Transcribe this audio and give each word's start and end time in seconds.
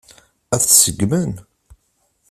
Ad 0.53 0.61
t-seggmen? 0.61 1.33